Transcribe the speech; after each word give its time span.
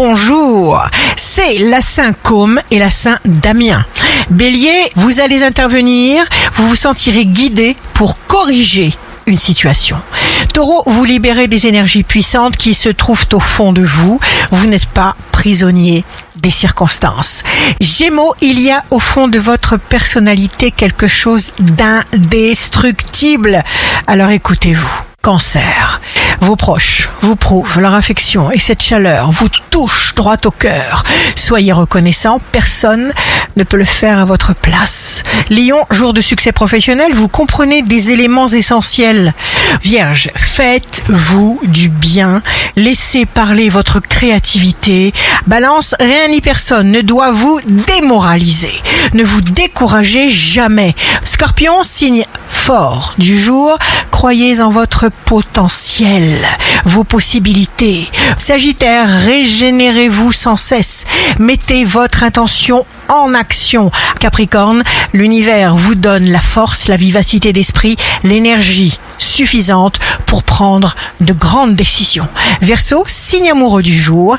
bonjour. 0.00 0.80
C'est 1.14 1.58
la 1.58 1.82
Saint 1.82 2.14
Côme 2.14 2.58
et 2.70 2.78
la 2.78 2.88
Saint 2.88 3.18
Damien. 3.26 3.84
Bélier, 4.30 4.90
vous 4.96 5.20
allez 5.20 5.42
intervenir, 5.42 6.24
vous 6.54 6.68
vous 6.68 6.74
sentirez 6.74 7.26
guidé 7.26 7.76
pour 7.92 8.16
corriger 8.26 8.94
une 9.26 9.36
situation. 9.36 10.00
Taureau, 10.54 10.82
vous 10.86 11.04
libérez 11.04 11.48
des 11.48 11.66
énergies 11.66 12.02
puissantes 12.02 12.56
qui 12.56 12.72
se 12.72 12.88
trouvent 12.88 13.26
au 13.34 13.40
fond 13.40 13.74
de 13.74 13.82
vous. 13.82 14.18
Vous 14.50 14.66
n'êtes 14.68 14.88
pas 14.88 15.16
prisonnier 15.32 16.02
des 16.36 16.50
circonstances. 16.50 17.42
Gémeaux, 17.82 18.34
il 18.40 18.58
y 18.58 18.70
a 18.70 18.82
au 18.88 19.00
fond 19.00 19.28
de 19.28 19.38
votre 19.38 19.76
personnalité 19.76 20.70
quelque 20.70 21.08
chose 21.08 21.52
d'indestructible. 21.58 23.62
Alors 24.06 24.30
écoutez-vous. 24.30 25.02
Cancer. 25.20 25.89
Vos 26.40 26.56
proches 26.56 27.10
vous 27.20 27.36
prouvent 27.36 27.80
leur 27.80 27.94
affection 27.94 28.50
et 28.50 28.58
cette 28.58 28.82
chaleur 28.82 29.30
vous 29.30 29.48
touche 29.70 30.14
droit 30.14 30.38
au 30.44 30.50
cœur. 30.50 31.02
Soyez 31.34 31.72
reconnaissant, 31.72 32.40
personne 32.50 33.12
ne 33.56 33.64
peut 33.64 33.76
le 33.76 33.84
faire 33.84 34.18
à 34.18 34.24
votre 34.24 34.54
place. 34.54 35.22
Lion, 35.50 35.84
jour 35.90 36.12
de 36.12 36.20
succès 36.20 36.52
professionnel, 36.52 37.12
vous 37.12 37.28
comprenez 37.28 37.82
des 37.82 38.10
éléments 38.10 38.48
essentiels. 38.48 39.34
Vierge, 39.82 40.30
faites-vous 40.34 41.60
du 41.64 41.88
bien, 41.88 42.42
laissez 42.76 43.26
parler 43.26 43.68
votre 43.68 44.00
créativité. 44.00 45.12
Balance, 45.46 45.94
rien 46.00 46.28
ni 46.28 46.40
personne 46.40 46.90
ne 46.90 47.02
doit 47.02 47.32
vous 47.32 47.60
démoraliser. 47.96 48.72
Ne 49.12 49.24
vous 49.24 49.40
découragez 49.42 50.28
jamais. 50.28 50.94
Scorpion, 51.24 51.82
signe 51.82 52.24
fort 52.48 53.14
du 53.18 53.40
jour, 53.40 53.78
croyez 54.20 54.60
en 54.60 54.68
votre 54.68 55.08
potentiel, 55.24 56.22
vos 56.84 57.04
possibilités. 57.04 58.06
Sagittaire, 58.36 59.08
régénérez-vous 59.24 60.30
sans 60.30 60.56
cesse. 60.56 61.06
Mettez 61.38 61.86
votre 61.86 62.22
intention 62.22 62.84
en 63.08 63.32
action. 63.32 63.90
Capricorne, 64.18 64.82
l'univers 65.14 65.74
vous 65.74 65.94
donne 65.94 66.28
la 66.28 66.42
force, 66.42 66.86
la 66.86 66.96
vivacité 66.96 67.54
d'esprit, 67.54 67.96
l'énergie 68.22 68.98
suffisante 69.16 69.98
pour 70.26 70.42
prendre 70.42 70.94
de 71.20 71.32
grandes 71.32 71.74
décisions. 71.74 72.28
Verseau, 72.60 73.04
signe 73.06 73.50
amoureux 73.50 73.82
du 73.82 73.98
jour, 73.98 74.36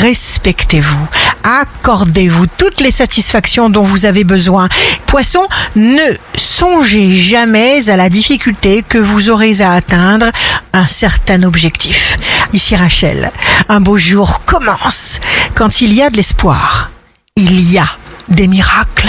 respectez-vous, 0.00 1.06
accordez-vous 1.44 2.46
toutes 2.56 2.80
les 2.80 2.90
satisfactions 2.90 3.68
dont 3.68 3.82
vous 3.82 4.06
avez 4.06 4.24
besoin. 4.24 4.70
Poisson, 5.04 5.46
ne 5.76 6.16
songez 6.60 7.10
jamais 7.10 7.88
à 7.88 7.96
la 7.96 8.10
difficulté 8.10 8.84
que 8.86 8.98
vous 8.98 9.30
aurez 9.30 9.62
à 9.62 9.72
atteindre 9.72 10.26
un 10.74 10.86
certain 10.86 11.42
objectif. 11.42 12.18
Ici 12.52 12.76
Rachel, 12.76 13.32
un 13.70 13.80
beau 13.80 13.96
jour 13.96 14.44
commence 14.44 15.20
quand 15.54 15.80
il 15.80 15.94
y 15.94 16.02
a 16.02 16.10
de 16.10 16.18
l'espoir. 16.18 16.90
Il 17.34 17.72
y 17.72 17.78
a 17.78 17.88
des 18.28 18.46
miracles. 18.46 19.08